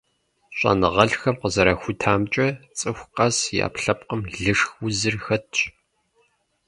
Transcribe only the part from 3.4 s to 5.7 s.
и Ӏэпкълъэпкъым лышх узыр хэтщ.